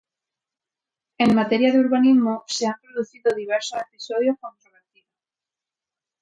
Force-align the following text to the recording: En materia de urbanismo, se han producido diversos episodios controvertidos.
En 1.23 1.35
materia 1.35 1.71
de 1.71 1.77
urbanismo, 1.79 2.43
se 2.47 2.65
han 2.65 2.73
producido 2.81 3.35
diversos 3.35 3.81
episodios 3.81 4.35
controvertidos. 4.41 5.13